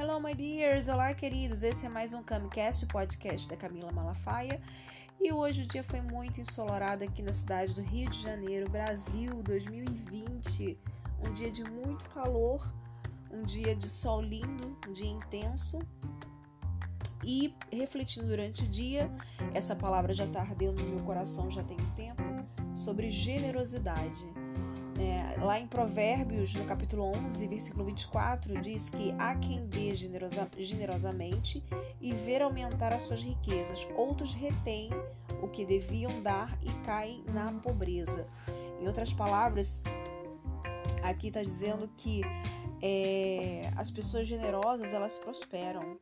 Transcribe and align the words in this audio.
Hello, 0.00 0.20
my 0.20 0.32
dears! 0.32 0.86
Olá, 0.86 1.12
queridos! 1.12 1.64
Esse 1.64 1.86
é 1.86 1.88
mais 1.88 2.14
um 2.14 2.22
Camcast, 2.22 2.86
podcast 2.86 3.48
da 3.48 3.56
Camila 3.56 3.90
Malafaia. 3.90 4.62
E 5.20 5.32
hoje 5.32 5.64
o 5.64 5.66
dia 5.66 5.82
foi 5.82 6.00
muito 6.00 6.40
ensolarado 6.40 7.02
aqui 7.02 7.20
na 7.20 7.32
cidade 7.32 7.74
do 7.74 7.82
Rio 7.82 8.08
de 8.08 8.22
Janeiro, 8.22 8.70
Brasil 8.70 9.42
2020. 9.42 10.78
Um 11.26 11.32
dia 11.32 11.50
de 11.50 11.64
muito 11.64 12.08
calor, 12.10 12.64
um 13.28 13.42
dia 13.42 13.74
de 13.74 13.88
sol 13.88 14.22
lindo, 14.22 14.78
um 14.86 14.92
dia 14.92 15.10
intenso. 15.10 15.80
E 17.24 17.52
refletindo 17.72 18.28
durante 18.28 18.62
o 18.62 18.68
dia, 18.68 19.10
essa 19.52 19.74
palavra 19.74 20.14
já 20.14 20.26
está 20.26 20.42
ardendo 20.42 20.80
no 20.80 20.90
meu 20.90 21.04
coração 21.04 21.50
já 21.50 21.64
tem 21.64 21.76
um 21.76 21.90
tempo, 21.96 22.22
sobre 22.72 23.10
generosidade. 23.10 24.24
É, 24.98 25.40
lá 25.40 25.60
em 25.60 25.66
Provérbios, 25.66 26.52
no 26.54 26.64
capítulo 26.64 27.04
11, 27.04 27.46
versículo 27.46 27.84
24, 27.84 28.60
diz 28.60 28.90
que 28.90 29.14
há 29.18 29.36
quem 29.36 29.64
dê 29.66 29.94
generosa, 29.94 30.48
generosamente 30.58 31.64
e 32.00 32.12
ver 32.12 32.42
aumentar 32.42 32.92
as 32.92 33.02
suas 33.02 33.22
riquezas. 33.22 33.86
Outros 33.96 34.34
retêm 34.34 34.90
o 35.40 35.48
que 35.48 35.64
deviam 35.64 36.20
dar 36.20 36.58
e 36.62 36.70
caem 36.84 37.22
na 37.32 37.52
pobreza. 37.52 38.26
Em 38.80 38.86
outras 38.86 39.12
palavras, 39.12 39.80
aqui 41.02 41.28
está 41.28 41.42
dizendo 41.42 41.88
que 41.96 42.22
é, 42.82 43.70
as 43.76 43.90
pessoas 43.90 44.26
generosas 44.26 44.92
elas 44.92 45.16
prosperam. 45.18 45.98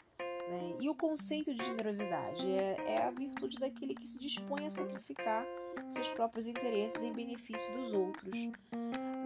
Né? 0.48 0.75
E 0.81 0.89
o 0.89 0.95
conceito 0.95 1.53
de 1.53 1.65
generosidade 1.65 2.47
é, 2.47 2.77
é 2.87 3.03
a 3.03 3.11
virtude 3.11 3.59
daquele 3.59 3.95
que 3.95 4.06
se 4.06 4.19
dispõe 4.19 4.67
a 4.67 4.70
sacrificar 4.70 5.45
seus 5.91 6.09
próprios 6.11 6.47
interesses 6.47 7.03
em 7.03 7.12
benefício 7.12 7.77
dos 7.77 7.92
outros. 7.92 8.33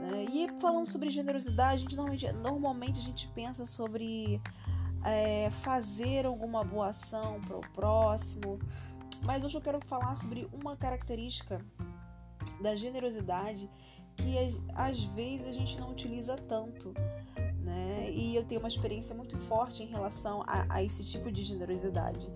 Né? 0.00 0.24
E 0.32 0.60
falando 0.60 0.88
sobre 0.88 1.10
generosidade, 1.10 1.74
a 1.74 1.76
gente 1.76 1.96
normalmente, 1.96 2.32
normalmente 2.32 2.98
a 2.98 3.02
gente 3.02 3.28
pensa 3.28 3.66
sobre 3.66 4.40
é, 5.04 5.50
fazer 5.62 6.26
alguma 6.26 6.64
boa 6.64 6.88
ação 6.88 7.40
para 7.42 7.58
o 7.58 7.60
próximo, 7.72 8.58
mas 9.22 9.44
hoje 9.44 9.56
eu 9.56 9.60
quero 9.60 9.80
falar 9.86 10.14
sobre 10.14 10.48
uma 10.52 10.76
característica 10.76 11.60
da 12.60 12.74
generosidade 12.74 13.68
que 14.16 14.36
às 14.74 15.02
vezes 15.04 15.46
a 15.46 15.52
gente 15.52 15.78
não 15.78 15.90
utiliza 15.90 16.36
tanto. 16.36 16.94
Né? 17.62 18.10
E 18.10 18.34
eu 18.34 18.44
tenho 18.44 18.60
uma 18.60 18.68
experiência 18.68 19.14
muito 19.14 19.36
forte 19.36 19.82
em 19.82 19.86
relação 19.86 20.42
a, 20.46 20.66
a 20.68 20.82
esse 20.82 21.04
tipo 21.04 21.30
de 21.30 21.42
generosidade. 21.42 22.28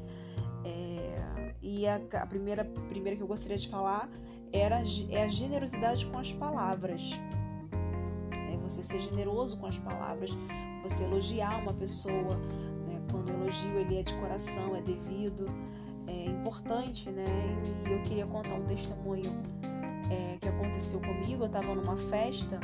É, 0.65 1.55
e 1.63 1.87
a, 1.87 1.97
a, 1.97 2.27
primeira, 2.27 2.65
primeira 2.65 3.17
que 3.17 3.23
eu 3.23 3.27
gostaria 3.27 3.59
de 3.59 3.69
falar 3.69 4.09
era, 4.53 4.83
é 5.11 5.25
a 5.25 5.29
generosidade 5.29 6.07
com 6.07 6.19
as 6.19 6.33
palavras. 6.33 7.03
Você 8.75 8.83
ser 8.83 9.01
generoso 9.03 9.57
com 9.57 9.67
as 9.67 9.79
palavras, 9.79 10.31
você 10.83 11.05
elogiar 11.05 11.63
uma 11.63 11.73
pessoa, 11.73 12.37
né? 12.89 13.01
quando 13.11 13.31
o 13.31 13.33
elogio 13.33 13.71
ele 13.79 13.99
é 13.99 14.03
de 14.03 14.13
coração, 14.15 14.75
é 14.75 14.81
devido, 14.81 15.47
é 16.09 16.25
importante, 16.27 17.09
né? 17.09 17.25
E 17.87 17.93
eu 17.93 18.03
queria 18.03 18.27
contar 18.27 18.55
um 18.55 18.65
testemunho 18.65 19.31
é, 20.11 20.39
que 20.41 20.49
aconteceu 20.49 21.01
comigo. 21.01 21.45
Eu 21.45 21.47
estava 21.47 21.73
numa 21.73 21.97
festa 21.97 22.59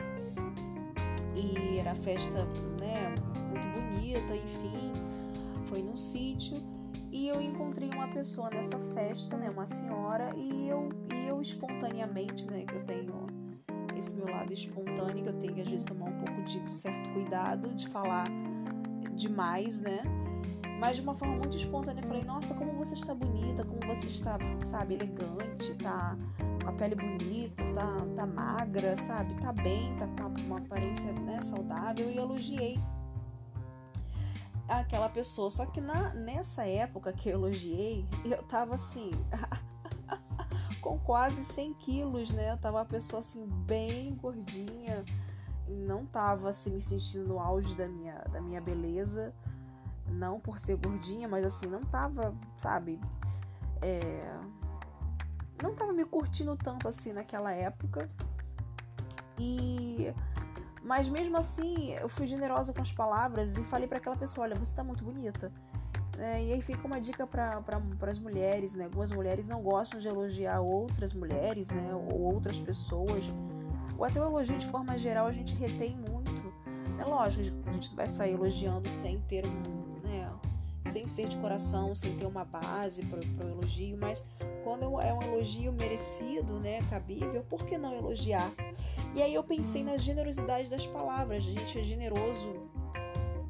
e 1.36 1.78
era 1.78 1.94
festa, 1.94 2.44
né, 2.80 3.14
muito 3.48 3.68
bonita, 3.68 4.34
enfim, 4.34 4.92
foi 5.66 5.80
num 5.80 5.96
sítio 5.96 6.56
e 7.12 7.28
eu 7.28 7.40
encontrei 7.40 7.88
uma 7.90 8.08
pessoa 8.08 8.50
nessa 8.50 8.78
festa, 8.94 9.36
né, 9.36 9.48
uma 9.48 9.66
senhora, 9.66 10.32
e 10.36 10.68
eu, 10.68 10.90
e 11.14 11.28
eu 11.28 11.40
espontaneamente, 11.40 12.46
né, 12.50 12.64
que 12.64 12.74
eu 12.74 12.84
tenho 12.84 13.19
esse 14.00 14.14
meu 14.14 14.28
lado 14.28 14.52
espontâneo, 14.52 15.22
que 15.22 15.28
eu 15.28 15.38
tenho 15.38 15.54
que 15.54 15.60
às 15.60 15.68
vezes 15.68 15.84
tomar 15.84 16.06
um 16.06 16.24
pouco 16.24 16.42
de 16.42 16.74
certo 16.74 17.10
cuidado 17.10 17.68
de 17.74 17.86
falar 17.88 18.24
demais, 19.14 19.80
né? 19.82 20.02
Mas 20.80 20.96
de 20.96 21.02
uma 21.02 21.14
forma 21.14 21.36
muito 21.36 21.56
espontânea, 21.56 22.02
eu 22.02 22.08
falei: 22.08 22.24
Nossa, 22.24 22.54
como 22.54 22.72
você 22.72 22.94
está 22.94 23.14
bonita, 23.14 23.64
como 23.64 23.80
você 23.86 24.06
está, 24.06 24.38
sabe, 24.64 24.94
elegante, 24.94 25.74
tá 25.74 26.16
com 26.62 26.70
a 26.70 26.72
pele 26.72 26.94
bonita, 26.94 27.62
tá, 27.74 27.96
tá 28.16 28.26
magra, 28.26 28.96
sabe, 28.96 29.34
tá 29.36 29.52
bem, 29.52 29.94
tá 29.96 30.06
com 30.06 30.26
uma, 30.26 30.40
uma 30.40 30.58
aparência 30.58 31.12
né, 31.12 31.40
saudável. 31.42 32.10
E 32.10 32.16
elogiei 32.16 32.80
aquela 34.66 35.08
pessoa. 35.08 35.50
Só 35.50 35.66
que 35.66 35.80
na, 35.80 36.14
nessa 36.14 36.64
época 36.64 37.12
que 37.12 37.28
eu 37.28 37.34
elogiei, 37.34 38.06
eu 38.24 38.42
tava 38.44 38.74
assim. 38.74 39.10
com 40.90 40.98
quase 40.98 41.44
100 41.44 41.74
quilos, 41.74 42.30
né? 42.32 42.50
Eu 42.50 42.58
tava 42.58 42.78
uma 42.78 42.84
pessoa 42.84 43.20
assim, 43.20 43.46
bem 43.46 44.12
gordinha. 44.16 45.04
Não 45.68 46.04
tava 46.04 46.48
assim, 46.48 46.70
me 46.70 46.80
sentindo 46.80 47.28
no 47.28 47.38
auge 47.38 47.76
da 47.76 47.86
minha, 47.86 48.14
da 48.32 48.40
minha 48.40 48.60
beleza. 48.60 49.32
Não 50.08 50.40
por 50.40 50.58
ser 50.58 50.76
gordinha, 50.76 51.28
mas 51.28 51.44
assim, 51.44 51.66
não 51.66 51.84
tava, 51.84 52.34
sabe? 52.56 52.98
É... 53.80 54.00
Não 55.62 55.74
tava 55.76 55.92
me 55.92 56.04
curtindo 56.04 56.56
tanto 56.56 56.88
assim 56.88 57.12
naquela 57.12 57.52
época. 57.52 58.10
E 59.38 60.12
mas 60.82 61.08
mesmo 61.08 61.36
assim, 61.36 61.92
eu 61.92 62.08
fui 62.08 62.26
generosa 62.26 62.72
com 62.72 62.82
as 62.82 62.90
palavras 62.90 63.56
e 63.56 63.62
falei 63.62 63.86
para 63.86 63.98
aquela 63.98 64.16
pessoa: 64.16 64.46
olha, 64.46 64.56
você 64.56 64.74
tá 64.74 64.82
muito 64.82 65.04
bonita. 65.04 65.52
É, 66.20 66.44
e 66.44 66.52
aí 66.52 66.60
fica 66.60 66.86
uma 66.86 67.00
dica 67.00 67.26
para 67.26 67.62
as 68.02 68.18
mulheres, 68.18 68.74
né? 68.74 68.84
Algumas 68.84 69.10
mulheres 69.10 69.48
não 69.48 69.62
gostam 69.62 69.98
de 69.98 70.06
elogiar 70.06 70.60
outras 70.60 71.14
mulheres, 71.14 71.70
né? 71.70 71.94
Ou 71.94 72.20
outras 72.34 72.60
pessoas. 72.60 73.24
Ou 73.96 74.04
até 74.04 74.20
o 74.20 74.26
elogio 74.26 74.58
de 74.58 74.66
forma 74.66 74.98
geral 74.98 75.26
a 75.26 75.32
gente 75.32 75.54
retém 75.54 75.96
muito. 75.96 76.30
É 76.98 77.04
lógico, 77.04 77.56
a 77.66 77.72
gente 77.72 77.94
vai 77.96 78.06
sair 78.06 78.34
elogiando 78.34 78.90
sem 78.90 79.18
ter 79.22 79.46
um, 79.46 80.06
né? 80.06 80.30
Sem 80.84 81.06
ser 81.06 81.26
de 81.26 81.36
coração, 81.38 81.94
sem 81.94 82.14
ter 82.16 82.26
uma 82.26 82.44
base 82.44 83.02
para 83.06 83.20
o 83.46 83.50
elogio, 83.50 83.96
mas 83.98 84.22
quando 84.62 85.00
é 85.00 85.14
um 85.14 85.22
elogio 85.22 85.72
merecido, 85.72 86.60
né? 86.60 86.80
Cabível, 86.90 87.42
por 87.48 87.64
que 87.64 87.78
não 87.78 87.94
elogiar? 87.94 88.52
E 89.14 89.22
aí 89.22 89.34
eu 89.34 89.42
pensei 89.42 89.82
na 89.82 89.96
generosidade 89.96 90.68
das 90.68 90.86
palavras. 90.86 91.38
A 91.38 91.50
gente 91.50 91.78
é 91.78 91.82
generoso. 91.82 92.79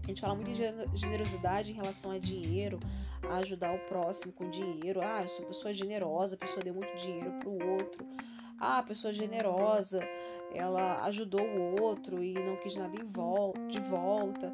A 0.02 0.06
gente 0.06 0.20
fala 0.20 0.34
muito 0.34 0.50
em 0.50 0.96
generosidade 0.96 1.70
em 1.70 1.74
relação 1.74 2.10
a 2.10 2.18
dinheiro, 2.18 2.80
a 3.22 3.36
ajudar 3.36 3.74
o 3.74 3.78
próximo 3.80 4.32
com 4.32 4.48
dinheiro. 4.48 5.00
Ah, 5.02 5.22
eu 5.22 5.28
sou 5.28 5.46
pessoa 5.46 5.72
generosa, 5.72 6.34
a 6.34 6.38
pessoa 6.38 6.62
deu 6.62 6.74
muito 6.74 6.94
dinheiro 6.96 7.32
para 7.38 7.48
o 7.48 7.70
outro. 7.72 8.06
Ah, 8.58 8.78
a 8.78 8.82
pessoa 8.82 9.12
generosa, 9.12 10.00
ela 10.54 11.02
ajudou 11.04 11.42
o 11.42 11.80
outro 11.80 12.22
e 12.22 12.34
não 12.34 12.56
quis 12.56 12.76
nada 12.76 12.96
de 12.96 13.80
volta. 13.80 14.52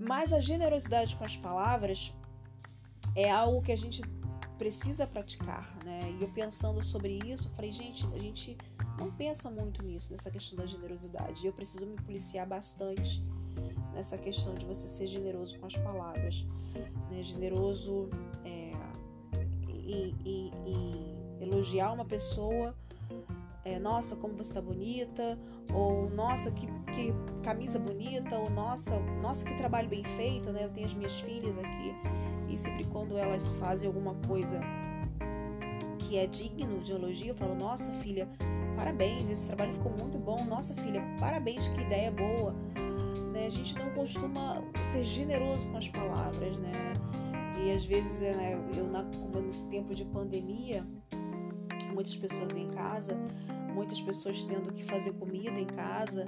Mas 0.00 0.32
a 0.32 0.40
generosidade 0.40 1.14
com 1.16 1.24
as 1.24 1.36
palavras 1.36 2.14
é 3.14 3.30
algo 3.30 3.62
que 3.62 3.72
a 3.72 3.76
gente 3.76 4.02
precisa 4.56 5.06
praticar, 5.06 5.76
né? 5.84 6.00
E 6.18 6.22
eu 6.22 6.28
pensando 6.28 6.82
sobre 6.84 7.18
isso, 7.24 7.54
falei, 7.54 7.72
gente, 7.72 8.06
a 8.12 8.18
gente 8.18 8.56
não 8.98 9.10
pensa 9.10 9.50
muito 9.50 9.82
nisso, 9.82 10.12
nessa 10.12 10.30
questão 10.30 10.58
da 10.58 10.66
generosidade. 10.66 11.46
Eu 11.46 11.52
preciso 11.52 11.86
me 11.86 11.96
policiar 11.96 12.46
bastante 12.46 13.22
nessa 13.92 14.16
questão 14.16 14.54
de 14.54 14.64
você 14.64 14.88
ser 14.88 15.06
generoso 15.06 15.58
com 15.58 15.66
as 15.66 15.76
palavras, 15.76 16.46
né? 17.10 17.22
Generoso 17.22 18.08
é, 18.44 18.70
em 20.24 21.18
elogiar 21.40 21.92
uma 21.92 22.04
pessoa, 22.04 22.74
é, 23.64 23.78
nossa, 23.78 24.16
como 24.16 24.34
você 24.34 24.50
está 24.50 24.60
bonita, 24.60 25.38
ou 25.72 26.08
nossa, 26.10 26.50
que, 26.50 26.66
que 26.94 27.12
camisa 27.42 27.78
bonita, 27.78 28.38
ou 28.38 28.50
nossa, 28.50 28.98
nossa, 29.22 29.44
que 29.44 29.54
trabalho 29.56 29.88
bem 29.88 30.04
feito, 30.04 30.50
né? 30.50 30.64
Eu 30.64 30.70
tenho 30.70 30.86
as 30.86 30.94
minhas 30.94 31.20
filhas 31.20 31.56
aqui 31.58 31.94
e 32.48 32.58
sempre 32.58 32.84
quando 32.84 33.16
elas 33.16 33.52
fazem 33.54 33.86
alguma 33.86 34.14
coisa 34.26 34.60
que 35.98 36.18
é 36.18 36.26
digno 36.26 36.80
de 36.80 36.92
elogio, 36.92 37.28
eu 37.28 37.34
falo: 37.34 37.54
Nossa, 37.54 37.92
filha, 37.94 38.28
parabéns, 38.76 39.30
esse 39.30 39.46
trabalho 39.46 39.72
ficou 39.74 39.92
muito 39.92 40.18
bom. 40.18 40.44
Nossa, 40.44 40.74
filha, 40.74 41.02
parabéns, 41.20 41.68
que 41.68 41.80
ideia 41.80 42.10
boa. 42.10 42.54
Né? 43.40 43.46
A 43.46 43.50
gente 43.50 43.74
não 43.78 43.90
costuma 43.90 44.62
ser 44.82 45.02
generoso 45.02 45.66
com 45.70 45.78
as 45.78 45.88
palavras, 45.88 46.58
né? 46.58 46.72
E 47.64 47.72
às 47.72 47.84
vezes, 47.84 48.20
né, 48.36 48.58
eu, 48.76 48.86
na, 48.86 49.02
nesse 49.42 49.66
tempo 49.68 49.94
de 49.94 50.04
pandemia, 50.04 50.86
muitas 51.92 52.16
pessoas 52.16 52.56
em 52.56 52.68
casa, 52.68 53.16
muitas 53.74 54.00
pessoas 54.00 54.44
tendo 54.44 54.72
que 54.72 54.82
fazer 54.84 55.12
comida 55.12 55.58
em 55.58 55.66
casa 55.66 56.24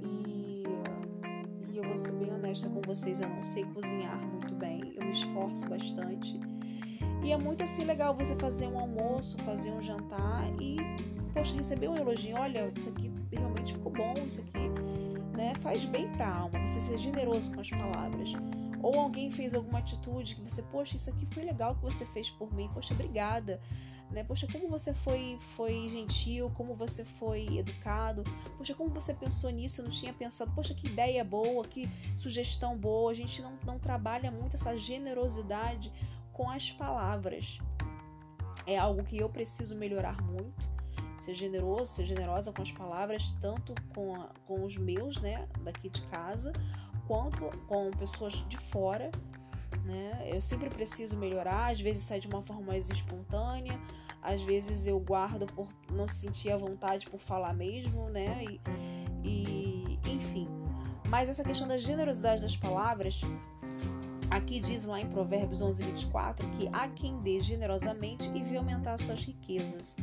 e, 0.00 0.64
e 1.68 1.76
eu 1.76 1.82
vou 1.82 1.96
ser 1.96 2.12
bem 2.12 2.32
honesta 2.32 2.68
com 2.68 2.80
vocês, 2.82 3.20
eu 3.20 3.28
não 3.28 3.42
sei 3.42 3.64
cozinhar 3.64 4.16
muito 4.28 4.54
bem, 4.54 4.94
eu 4.96 5.04
me 5.04 5.12
esforço 5.12 5.68
bastante 5.68 6.38
e 7.24 7.32
é 7.32 7.36
muito 7.36 7.64
assim 7.64 7.84
legal 7.84 8.14
você 8.14 8.36
fazer 8.36 8.68
um 8.68 8.78
almoço, 8.78 9.36
fazer 9.38 9.72
um 9.72 9.82
jantar 9.82 10.48
e, 10.60 10.76
poxa, 11.34 11.56
receber 11.56 11.88
um 11.88 11.96
elogio. 11.96 12.36
Olha, 12.36 12.72
isso 12.76 12.88
aqui 12.88 13.10
realmente 13.32 13.72
ficou 13.72 13.90
bom, 13.90 14.14
isso 14.24 14.40
aqui 14.40 14.87
né, 15.38 15.52
faz 15.60 15.84
bem 15.84 16.10
para 16.10 16.26
a 16.26 16.36
alma. 16.36 16.66
Você 16.66 16.80
ser 16.80 16.98
generoso 16.98 17.54
com 17.54 17.60
as 17.60 17.70
palavras. 17.70 18.32
Ou 18.82 18.98
alguém 18.98 19.30
fez 19.30 19.54
alguma 19.54 19.78
atitude 19.78 20.34
que 20.34 20.42
você, 20.42 20.62
poxa, 20.62 20.96
isso 20.96 21.10
aqui 21.10 21.26
foi 21.32 21.44
legal 21.44 21.76
que 21.76 21.82
você 21.82 22.04
fez 22.06 22.28
por 22.28 22.52
mim, 22.52 22.68
poxa, 22.74 22.92
obrigada. 22.92 23.60
né? 24.10 24.24
Poxa, 24.24 24.48
como 24.50 24.68
você 24.68 24.92
foi, 24.92 25.38
foi 25.54 25.88
gentil, 25.90 26.50
como 26.56 26.74
você 26.74 27.04
foi 27.04 27.46
educado, 27.56 28.24
poxa, 28.56 28.74
como 28.74 28.90
você 28.90 29.14
pensou 29.14 29.50
nisso, 29.50 29.80
eu 29.80 29.84
não 29.84 29.92
tinha 29.92 30.12
pensado, 30.12 30.50
poxa, 30.56 30.74
que 30.74 30.88
ideia 30.88 31.22
boa, 31.24 31.62
que 31.64 31.88
sugestão 32.16 32.76
boa. 32.76 33.12
A 33.12 33.14
gente 33.14 33.40
não, 33.40 33.56
não 33.64 33.78
trabalha 33.78 34.32
muito 34.32 34.56
essa 34.56 34.76
generosidade 34.76 35.92
com 36.32 36.50
as 36.50 36.72
palavras. 36.72 37.58
É 38.66 38.76
algo 38.76 39.04
que 39.04 39.16
eu 39.16 39.28
preciso 39.28 39.76
melhorar 39.76 40.20
muito. 40.20 40.67
Ser 41.28 41.34
generoso, 41.34 41.92
ser 41.92 42.06
generosa 42.06 42.52
com 42.52 42.62
as 42.62 42.72
palavras, 42.72 43.36
tanto 43.40 43.74
com, 43.94 44.14
a, 44.14 44.30
com 44.46 44.64
os 44.64 44.78
meus, 44.78 45.20
né, 45.20 45.46
daqui 45.60 45.90
de 45.90 46.00
casa, 46.06 46.52
quanto 47.06 47.50
com 47.66 47.90
pessoas 47.90 48.32
de 48.48 48.56
fora 48.56 49.10
né? 49.84 50.30
Eu 50.32 50.40
sempre 50.40 50.68
preciso 50.68 51.16
melhorar, 51.16 51.72
às 51.72 51.80
vezes 51.80 52.02
sai 52.02 52.20
de 52.20 52.28
uma 52.28 52.42
forma 52.42 52.62
mais 52.62 52.88
espontânea, 52.90 53.78
às 54.22 54.42
vezes 54.42 54.86
eu 54.86 55.00
guardo 55.00 55.46
por 55.46 55.68
não 55.90 56.06
sentir 56.06 56.50
a 56.50 56.56
vontade 56.56 57.06
por 57.06 57.18
falar 57.18 57.54
mesmo, 57.54 58.08
né? 58.10 58.44
E, 58.44 58.60
e 59.24 59.98
enfim. 60.04 60.48
Mas 61.08 61.28
essa 61.28 61.42
questão 61.42 61.66
da 61.66 61.78
generosidade 61.78 62.42
das 62.42 62.56
palavras, 62.56 63.22
aqui 64.30 64.60
diz 64.60 64.84
lá 64.84 65.00
em 65.00 65.06
Provérbios 65.06 65.62
11, 65.62 65.82
24, 65.84 66.46
que 66.50 66.68
há 66.72 66.88
quem 66.88 67.18
dê 67.20 67.40
generosamente 67.40 68.28
e 68.36 68.42
vê 68.42 68.56
aumentar 68.56 68.98
suas 68.98 69.24
riquezas. 69.24 69.96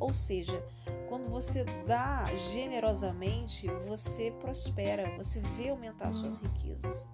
Ou 0.00 0.14
seja, 0.14 0.62
quando 1.08 1.28
você 1.28 1.64
dá 1.86 2.24
generosamente, 2.52 3.66
você 3.86 4.30
prospera, 4.40 5.16
você 5.16 5.40
vê 5.56 5.70
aumentar 5.70 6.12
suas 6.12 6.40
riquezas. 6.40 7.08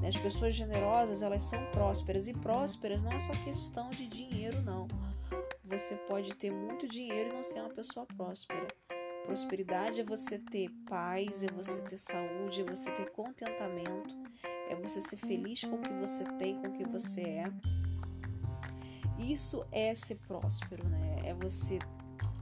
Né? 0.00 0.08
As 0.08 0.16
pessoas 0.16 0.54
generosas, 0.54 1.22
elas 1.22 1.42
são 1.42 1.64
prósperas. 1.66 2.26
E 2.28 2.32
prósperas 2.32 3.02
não 3.02 3.12
é 3.12 3.18
só 3.18 3.32
questão 3.44 3.90
de 3.90 4.06
dinheiro, 4.06 4.60
não. 4.62 4.88
Você 5.64 5.94
pode 6.08 6.34
ter 6.34 6.50
muito 6.50 6.88
dinheiro 6.88 7.30
e 7.30 7.32
não 7.34 7.42
ser 7.42 7.60
uma 7.60 7.70
pessoa 7.70 8.06
próspera. 8.06 8.66
Prosperidade 9.24 10.00
é 10.00 10.04
você 10.04 10.38
ter 10.38 10.68
paz, 10.88 11.44
é 11.44 11.48
você 11.48 11.80
ter 11.82 11.98
saúde, 11.98 12.62
é 12.62 12.64
você 12.64 12.90
ter 12.90 13.10
contentamento, 13.10 14.18
é 14.68 14.74
você 14.74 15.00
ser 15.00 15.18
feliz 15.18 15.60
com 15.60 15.76
o 15.76 15.80
que 15.80 15.92
você 15.92 16.24
tem, 16.38 16.60
com 16.60 16.68
o 16.68 16.72
que 16.72 16.84
você 16.84 17.22
é. 17.22 17.44
Isso 19.18 19.64
é 19.70 19.94
ser 19.94 20.16
próspero, 20.26 20.88
né? 20.88 21.20
É 21.24 21.34
você 21.34 21.78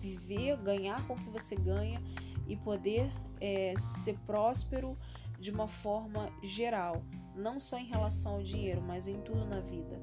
viver, 0.00 0.56
ganhar 0.58 1.06
com 1.06 1.14
o 1.14 1.16
que 1.16 1.30
você 1.30 1.56
ganha 1.56 2.02
e 2.46 2.56
poder 2.56 3.10
é, 3.40 3.74
ser 3.76 4.18
próspero 4.26 4.96
de 5.38 5.50
uma 5.50 5.68
forma 5.68 6.30
geral 6.42 7.02
não 7.38 7.60
só 7.60 7.78
em 7.78 7.86
relação 7.86 8.34
ao 8.34 8.42
dinheiro, 8.42 8.82
mas 8.82 9.06
em 9.06 9.20
tudo 9.20 9.46
na 9.46 9.60
vida. 9.60 10.00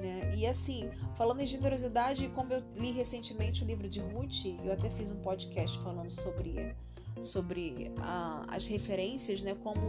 Né? 0.00 0.34
E 0.36 0.46
assim, 0.46 0.90
falando 1.14 1.40
em 1.40 1.46
generosidade, 1.46 2.28
como 2.34 2.52
eu 2.52 2.62
li 2.76 2.90
recentemente 2.90 3.62
o 3.62 3.66
livro 3.66 3.88
de 3.88 4.00
Ruth, 4.00 4.46
eu 4.64 4.72
até 4.72 4.88
fiz 4.90 5.10
um 5.10 5.20
podcast 5.20 5.78
falando 5.80 6.10
sobre 6.10 6.74
sobre 7.20 7.92
a, 8.00 8.44
as 8.48 8.66
referências, 8.66 9.42
né? 9.42 9.56
Como 9.62 9.80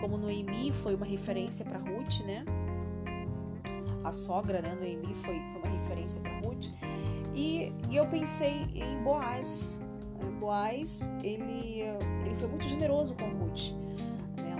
como 0.00 0.16
Noemi 0.16 0.72
foi 0.72 0.94
uma 0.94 1.04
referência 1.06 1.64
para 1.64 1.78
Ruth, 1.78 2.20
né? 2.24 2.44
A 4.04 4.10
sogra, 4.10 4.60
né? 4.60 4.74
Noemi 4.74 5.14
foi, 5.16 5.38
foi 5.38 5.62
uma 5.62 5.80
referência 5.80 6.20
para 6.20 6.38
Ruth. 6.40 6.66
E, 7.34 7.72
e 7.90 7.96
eu 7.96 8.06
pensei 8.06 8.66
em 8.74 9.02
Boaz. 9.02 9.80
Boaz, 10.38 11.12
ele, 11.22 11.82
ele 12.24 12.36
foi 12.38 12.48
muito 12.48 12.64
generoso 12.64 13.14
com 13.14 13.28
Ruth. 13.44 13.72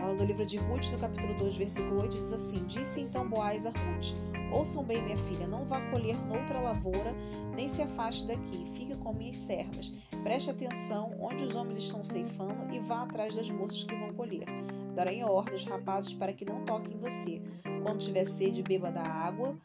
Lá 0.03 0.13
no 0.13 0.25
livro 0.25 0.45
de 0.45 0.57
Ruth, 0.59 0.91
no 0.91 0.99
capítulo 0.99 1.33
2, 1.35 1.57
versículo 1.57 2.03
8, 2.03 2.17
diz 2.17 2.33
assim: 2.33 2.65
Disse 2.67 3.01
então 3.01 3.29
Boaz 3.29 3.65
a 3.65 3.71
Ruth: 3.71 4.15
Ouçam 4.53 4.83
bem, 4.83 5.03
minha 5.03 5.17
filha, 5.17 5.47
não 5.47 5.65
vá 5.65 5.81
colher 5.91 6.17
noutra 6.27 6.59
lavoura, 6.59 7.15
nem 7.55 7.69
se 7.69 7.83
afaste 7.83 8.27
daqui, 8.27 8.69
fique 8.75 8.97
com 8.97 9.13
minhas 9.13 9.37
servas. 9.37 9.93
Preste 10.23 10.51
atenção 10.51 11.17
onde 11.21 11.45
os 11.45 11.55
homens 11.55 11.77
estão 11.77 12.03
ceifando 12.03 12.73
e 12.73 12.81
vá 12.81 13.03
atrás 13.03 13.37
das 13.37 13.49
moças 13.49 13.85
que 13.85 13.95
vão 13.95 14.13
colher. 14.13 14.47
Darei 14.95 15.23
ordem 15.23 15.59
rapazes 15.65 16.15
para 16.15 16.33
que 16.33 16.45
não 16.45 16.65
toquem 16.65 16.99
você. 16.99 17.41
Quando 17.83 17.99
tiver 17.99 18.25
sede, 18.25 18.63
beba 18.63 18.91
da 18.91 19.03
água 19.03 19.57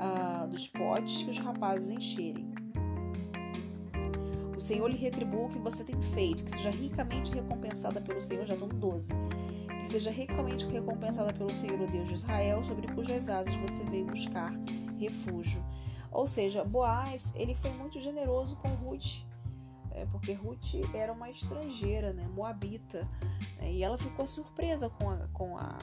ah, 0.00 0.46
dos 0.46 0.68
potes 0.68 1.22
que 1.22 1.30
os 1.30 1.38
rapazes 1.38 1.90
encherem. 1.90 2.52
O 4.56 4.60
Senhor 4.60 4.88
lhe 4.88 4.96
retribua 4.96 5.46
o 5.46 5.50
que 5.50 5.58
você 5.58 5.84
tem 5.84 6.00
feito, 6.14 6.44
que 6.44 6.50
seja 6.50 6.70
ricamente 6.70 7.34
recompensada 7.34 8.00
pelo 8.00 8.20
Senhor. 8.20 8.46
Já 8.46 8.54
estão 8.54 8.68
12 8.68 9.12
que 9.84 9.88
seja 9.88 10.10
ricamente 10.10 10.64
recompensada 10.64 11.30
pelo 11.34 11.54
Senhor, 11.54 11.78
o 11.78 11.86
Deus 11.86 12.08
de 12.08 12.14
Israel, 12.14 12.64
sobre 12.64 12.88
cujas 12.94 13.28
asas 13.28 13.54
você 13.56 13.84
veio 13.84 14.06
buscar 14.06 14.50
refúgio. 14.98 15.62
Ou 16.10 16.26
seja, 16.26 16.64
Boaz, 16.64 17.34
ele 17.36 17.54
foi 17.56 17.70
muito 17.72 18.00
generoso 18.00 18.56
com 18.56 18.68
Ruth, 18.68 19.22
é, 19.90 20.06
porque 20.06 20.32
Ruth 20.32 20.74
era 20.94 21.12
uma 21.12 21.28
estrangeira, 21.28 22.14
né, 22.14 22.26
moabita, 22.34 23.06
né, 23.58 23.72
e 23.72 23.82
ela 23.82 23.98
ficou 23.98 24.26
surpresa 24.26 24.88
com 24.88 25.10
a, 25.10 25.28
com 25.34 25.58
a 25.58 25.76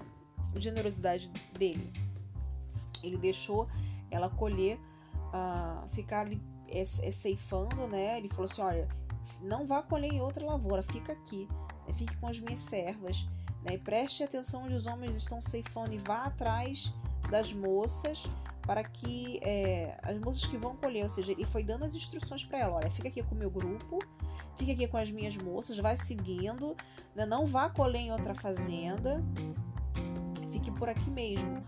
generosidade 0.56 1.30
dele. 1.54 1.94
Ele 3.04 3.18
deixou 3.18 3.68
ela 4.12 4.30
colher, 4.30 4.78
uh, 5.34 5.88
ficar 5.90 6.22
ali 6.22 6.42
é, 6.68 6.82
é, 6.82 7.12
ceifando, 7.12 7.88
né? 7.88 8.18
Ele 8.18 8.30
falou 8.30 8.46
assim: 8.46 8.62
olha, 8.62 8.88
não 9.42 9.66
vá 9.66 9.82
colher 9.82 10.12
em 10.12 10.22
outra 10.22 10.46
lavoura, 10.46 10.84
fica 10.84 11.14
aqui, 11.14 11.48
né, 11.88 11.94
fique 11.96 12.16
com 12.18 12.28
as 12.28 12.40
minhas 12.40 12.60
servas. 12.60 13.28
Né? 13.64 13.78
Preste 13.78 14.24
atenção 14.24 14.64
onde 14.64 14.76
os 14.76 14.86
homens 14.86 15.16
estão 15.16 15.42
ceifando 15.42 15.94
e 15.94 15.98
vá 15.98 16.26
atrás 16.26 16.94
das 17.30 17.54
moças 17.54 18.24
para 18.62 18.84
que 18.84 19.40
é, 19.42 19.98
as 20.04 20.20
moças 20.20 20.46
que 20.46 20.58
vão 20.58 20.76
colher, 20.76 21.04
ou 21.04 21.10
seja, 21.10 21.32
ele 21.32 21.46
foi 21.46 21.64
dando 21.64 21.84
as 21.84 21.96
instruções 21.96 22.46
para 22.46 22.60
ela: 22.60 22.78
olha, 22.78 22.90
fica 22.92 23.08
aqui 23.08 23.24
com 23.24 23.36
o 23.36 23.38
meu 23.38 23.50
grupo, 23.50 24.00
fica 24.58 24.72
aqui 24.72 24.88
com 24.88 24.98
as 24.98 25.12
minhas 25.12 25.36
moças, 25.38 25.78
vai 25.78 25.98
seguindo, 25.98 26.76
né? 27.16 27.26
não 27.26 27.46
vá 27.46 27.70
colher 27.70 28.00
em 28.00 28.12
outra 28.12 28.36
fazenda, 28.36 29.24
fique 30.52 30.72
por 30.72 30.90
aqui 30.90 31.10
mesmo. 31.10 31.64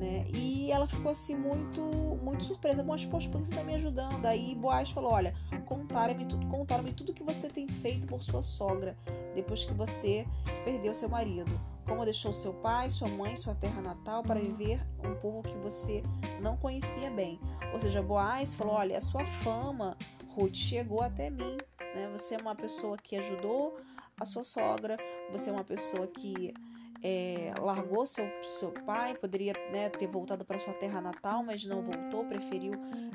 Né? 0.00 0.26
E 0.32 0.72
ela 0.72 0.86
ficou 0.86 1.10
assim 1.10 1.36
muito 1.36 1.82
muito 2.22 2.42
surpresa. 2.42 2.82
Bom, 2.82 2.96
poxa, 3.10 3.28
por 3.28 3.42
que 3.42 3.48
você 3.48 3.62
me 3.62 3.74
ajudando? 3.74 4.24
Aí 4.24 4.54
Boaz 4.54 4.88
falou: 4.90 5.12
Olha, 5.12 5.34
contaram-me 5.66 6.24
tudo, 6.24 6.46
contaram-me 6.46 6.94
tudo 6.94 7.12
que 7.12 7.22
você 7.22 7.48
tem 7.48 7.68
feito 7.68 8.06
por 8.06 8.22
sua 8.22 8.40
sogra 8.40 8.96
depois 9.34 9.62
que 9.62 9.74
você 9.74 10.26
perdeu 10.64 10.94
seu 10.94 11.06
marido. 11.06 11.52
Como 11.86 12.02
deixou 12.02 12.32
seu 12.32 12.54
pai, 12.54 12.88
sua 12.88 13.08
mãe, 13.08 13.36
sua 13.36 13.54
terra 13.54 13.82
natal 13.82 14.22
para 14.22 14.40
viver 14.40 14.80
um 15.04 15.14
povo 15.16 15.42
que 15.42 15.56
você 15.58 16.02
não 16.40 16.56
conhecia 16.56 17.10
bem. 17.10 17.38
Ou 17.74 17.78
seja, 17.78 18.02
Boaz 18.02 18.54
falou: 18.54 18.76
Olha, 18.76 18.96
a 18.96 19.02
sua 19.02 19.26
fama, 19.26 19.98
Ruth, 20.30 20.54
chegou 20.54 21.02
até 21.02 21.28
mim. 21.28 21.58
Né? 21.94 22.08
Você 22.12 22.36
é 22.36 22.38
uma 22.38 22.54
pessoa 22.54 22.96
que 22.96 23.16
ajudou 23.16 23.78
a 24.18 24.24
sua 24.24 24.44
sogra, 24.44 24.96
você 25.30 25.50
é 25.50 25.52
uma 25.52 25.64
pessoa 25.64 26.06
que 26.06 26.54
é, 27.02 27.52
largou 27.58 28.06
seu, 28.06 28.28
seu 28.42 28.70
pai, 28.70 29.14
poderia 29.14 29.52
né, 29.72 29.88
ter 29.88 30.06
voltado 30.06 30.44
para 30.44 30.58
sua 30.58 30.74
terra 30.74 31.00
natal, 31.00 31.42
mas 31.42 31.64
não 31.64 31.82
voltou, 31.82 32.24
preferiu 32.24 32.72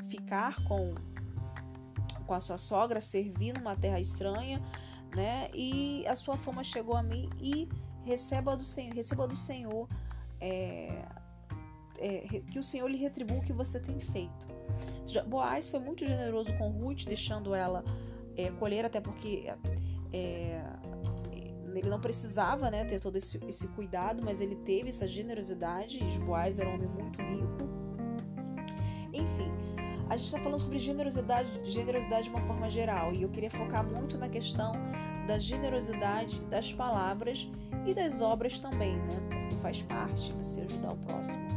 ficar 0.09 0.63
com, 0.65 0.95
com 2.25 2.33
a 2.33 2.39
sua 2.39 2.57
sogra, 2.57 2.99
servir 2.99 3.53
numa 3.53 3.75
terra 3.75 3.99
estranha, 3.99 4.61
né? 5.15 5.49
E 5.53 6.05
a 6.07 6.15
sua 6.15 6.37
fama 6.37 6.63
chegou 6.63 6.95
a 6.95 7.03
mim 7.03 7.29
e 7.39 7.69
receba 8.03 8.57
do 8.57 8.63
Senhor, 8.63 8.93
receba 8.93 9.27
do 9.27 9.35
Senhor 9.35 9.87
é, 10.41 11.05
é, 11.99 12.41
que 12.51 12.59
o 12.59 12.63
Senhor 12.63 12.87
lhe 12.89 12.97
retribua 12.97 13.37
o 13.37 13.41
que 13.41 13.53
você 13.53 13.79
tem 13.79 13.99
feito. 13.99 14.47
Boaz 15.27 15.69
foi 15.69 15.79
muito 15.79 16.05
generoso 16.05 16.55
com 16.57 16.69
Ruth, 16.69 17.05
deixando 17.05 17.53
ela 17.53 17.83
é, 18.35 18.51
colher, 18.51 18.85
até 18.85 18.99
porque 18.99 19.47
é, 20.11 20.61
ele 21.79 21.89
não 21.89 21.99
precisava 21.99 22.69
né, 22.71 22.85
ter 22.85 22.99
todo 22.99 23.17
esse, 23.17 23.39
esse 23.47 23.67
cuidado, 23.69 24.21
mas 24.23 24.41
ele 24.41 24.55
teve 24.55 24.89
essa 24.89 25.07
generosidade. 25.07 25.99
E 25.99 26.19
Boaz 26.19 26.59
era 26.59 26.69
um 26.69 26.75
homem 26.75 26.87
muito 26.87 27.21
rico. 27.21 27.69
Enfim, 29.13 29.51
a 30.09 30.17
gente 30.17 30.27
está 30.27 30.39
falando 30.39 30.59
sobre 30.59 30.77
generosidade, 30.77 31.49
generosidade 31.63 32.23
de 32.25 32.29
uma 32.29 32.41
forma 32.41 32.69
geral 32.69 33.13
e 33.13 33.23
eu 33.23 33.29
queria 33.29 33.49
focar 33.49 33.83
muito 33.83 34.17
na 34.17 34.29
questão 34.29 34.73
da 35.27 35.39
generosidade 35.39 36.39
das 36.41 36.71
palavras 36.71 37.49
e 37.85 37.93
das 37.93 38.21
obras 38.21 38.59
também, 38.59 38.95
né? 38.95 39.19
Porque 39.29 39.55
faz 39.61 39.81
parte 39.83 40.31
você 40.33 40.61
ajudar 40.61 40.93
o 40.93 40.97
próximo. 40.97 41.47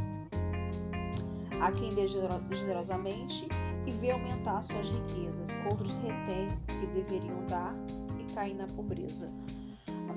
Há 1.61 1.71
quem 1.71 1.93
dê 1.93 2.07
generosamente 2.07 3.47
e 3.85 3.91
vê 3.91 4.11
aumentar 4.11 4.61
suas 4.61 4.89
riquezas, 4.89 5.49
outros 5.69 5.95
retêm 5.97 6.47
o 6.47 6.79
que 6.79 6.87
deveriam 6.87 7.45
dar 7.47 7.75
e 8.19 8.33
caem 8.33 8.55
na 8.55 8.67
pobreza. 8.67 9.29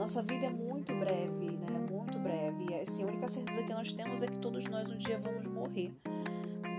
Nossa 0.02 0.20
vida 0.20 0.46
é 0.46 0.50
muito 0.50 0.92
breve, 0.96 1.52
né? 1.52 1.68
Muito 1.88 2.18
breve. 2.18 2.66
E 2.68 2.74
assim, 2.74 3.04
a 3.04 3.06
única 3.06 3.28
certeza 3.28 3.62
que 3.62 3.72
nós 3.72 3.92
temos 3.92 4.20
é 4.20 4.26
que 4.26 4.36
todos 4.38 4.64
nós 4.64 4.90
um 4.90 4.96
dia 4.96 5.16
vamos 5.16 5.46
morrer. 5.46 5.96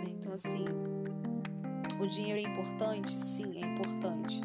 Então, 0.10 0.34
assim, 0.34 0.65
o 2.01 2.06
dinheiro 2.06 2.38
é 2.38 2.42
importante? 2.42 3.12
Sim, 3.12 3.63
é 3.63 3.65
importante. 3.65 4.42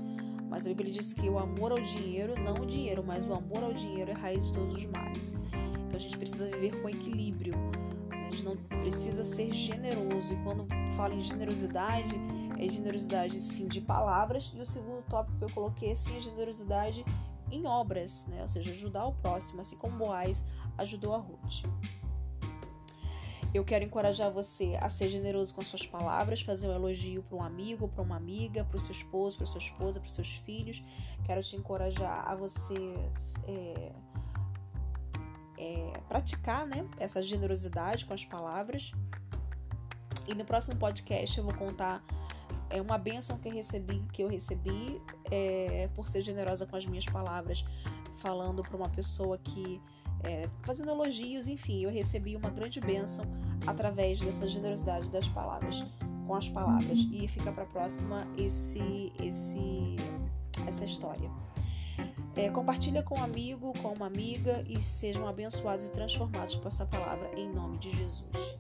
Mas 0.49 0.65
a 0.65 0.69
Bíblia 0.69 0.93
diz 0.93 1.13
que 1.13 1.29
o 1.29 1.41
amor 1.41 1.73
ao 1.73 1.81
dinheiro, 1.81 2.41
não 2.41 2.55
o 2.55 2.67
dinheiro, 2.67 3.03
mas 3.05 3.27
o 3.27 3.35
amor 3.35 3.65
ao 3.65 3.73
dinheiro 3.75 4.13
é 4.13 4.15
raiz 4.15 4.47
de 4.47 4.53
todos 4.53 4.75
os 4.77 4.87
males. 4.87 5.35
Então 5.53 5.97
a 5.97 5.99
gente 5.99 6.17
precisa 6.17 6.49
viver 6.49 6.81
com 6.81 6.89
equilíbrio. 6.89 7.55
A 8.13 8.31
gente 8.31 8.45
não 8.45 8.57
precisa 8.57 9.25
ser 9.25 9.53
generoso. 9.53 10.35
E 10.35 10.37
quando 10.45 10.69
fala 10.97 11.17
em 11.17 11.21
generosidade, 11.21 12.15
é 12.57 12.69
generosidade 12.69 13.41
sim 13.41 13.67
de 13.67 13.81
palavras 13.81 14.53
e 14.57 14.61
o 14.61 14.67
segundo 14.67 15.03
tópico 15.11 15.37
que 15.37 15.45
eu 15.47 15.51
coloquei 15.53 15.97
sim 15.97 16.17
é 16.17 16.21
generosidade 16.21 17.05
em 17.51 17.67
obras, 17.67 18.27
né? 18.27 18.43
Ou 18.43 18.49
seja, 18.49 18.71
ajudar 18.73 19.07
o 19.07 19.13
próximo, 19.15 19.61
assim 19.61 19.77
como 19.77 19.97
Boaz 19.97 20.47
ajudou 20.77 21.15
a 21.15 21.19
Ruth. 21.19 21.65
Eu 23.53 23.65
quero 23.65 23.83
encorajar 23.83 24.31
você 24.31 24.77
a 24.81 24.91
ser 24.91 25.09
generoso 25.09 25.55
com 25.55 25.63
suas 25.63 25.87
palavras, 25.87 26.43
fazer 26.43 26.69
um 26.69 26.75
elogio 26.75 27.23
para 27.23 27.37
um 27.37 27.43
amigo, 27.43 27.89
para 27.89 28.03
uma 28.03 28.17
amiga, 28.17 28.63
para 28.65 28.77
o 28.77 28.81
seu 28.81 28.93
esposo, 28.93 29.39
para 29.39 29.47
sua 29.47 29.59
esposa, 29.59 29.99
para 29.99 30.09
seus 30.09 30.37
filhos. 30.45 30.83
Quero 31.25 31.43
te 31.43 31.57
encorajar 31.57 32.29
a 32.29 32.35
você 32.35 32.95
é, 33.47 33.93
é, 35.57 36.01
praticar 36.09 36.67
né, 36.67 36.87
essa 36.99 37.23
generosidade 37.23 38.05
com 38.05 38.13
as 38.13 38.25
palavras. 38.25 38.93
E 40.27 40.35
no 40.35 40.45
próximo 40.45 40.77
podcast 40.77 41.39
eu 41.39 41.45
vou 41.45 41.55
contar 41.55 42.05
é 42.71 42.81
uma 42.81 42.99
benção 42.99 43.39
que 43.39 43.49
eu 43.49 43.53
recebi, 43.53 44.03
que 44.13 44.23
eu 44.23 44.29
recebi 44.29 45.01
é, 45.31 45.89
por 45.95 46.09
ser 46.09 46.23
generosa 46.23 46.67
com 46.67 46.77
as 46.77 46.87
minhas 46.87 47.07
palavras, 47.07 47.65
falando 48.17 48.63
para 48.63 48.77
uma 48.77 48.89
pessoa 48.89 49.39
que 49.39 49.81
é, 50.25 50.49
fazendo 50.63 50.91
elogios, 50.91 51.49
enfim, 51.49 51.85
eu 51.85 51.91
recebi 51.91 52.35
uma 52.35 52.51
grande 52.51 52.81
bênção 52.81 53.25
através 53.67 54.21
dessa 54.21 54.49
generosidade 54.49 55.09
das 55.11 55.29
palavras, 55.29 55.85
com 56.27 56.35
as 56.35 56.49
palavras. 56.49 56.99
E 57.13 57.29
fica 57.29 57.53
para 57.53 57.65
próxima 57.65 58.27
esse, 58.37 59.13
esse, 59.23 59.97
essa 60.67 60.85
história. 60.85 61.31
É, 62.37 62.49
compartilha 62.51 63.03
com 63.03 63.19
um 63.19 63.23
amigo, 63.23 63.73
com 63.81 63.93
uma 63.93 64.07
amiga 64.07 64.65
e 64.69 64.81
sejam 64.81 65.27
abençoados 65.27 65.87
e 65.87 65.93
transformados 65.93 66.55
por 66.57 66.69
essa 66.69 66.87
palavra 66.87 67.31
em 67.37 67.49
nome 67.49 67.79
de 67.79 67.91
Jesus. 67.91 68.59